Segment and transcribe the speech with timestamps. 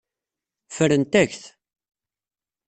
[0.69, 1.43] Ffrent-ak-t.